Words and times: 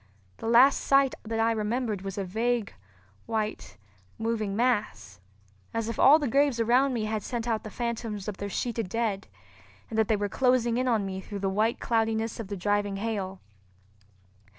The 0.37 0.47
last 0.47 0.79
sight 0.79 1.13
that 1.21 1.39
I 1.39 1.51
remembered 1.51 2.01
was 2.01 2.17
a 2.17 2.23
vague, 2.23 2.73
white, 3.27 3.77
moving 4.17 4.55
mass, 4.55 5.19
as 5.75 5.89
if 5.89 5.99
all 5.99 6.17
the 6.17 6.27
graves 6.27 6.59
around 6.59 6.95
me 6.95 7.05
had 7.05 7.21
sent 7.21 7.47
out 7.47 7.63
the 7.63 7.69
phantoms 7.69 8.27
of 8.27 8.37
their 8.37 8.49
sheeted 8.49 8.89
dead, 8.89 9.27
and 9.91 9.99
that 9.99 10.07
they 10.07 10.15
were 10.17 10.27
closing 10.27 10.79
in 10.79 10.87
on 10.87 11.05
me 11.05 11.21
through 11.21 11.37
the 11.37 11.49
white 11.49 11.79
cloudiness 11.79 12.39
of 12.39 12.47
the 12.47 12.57
driving 12.57 12.95
hail. 12.95 13.41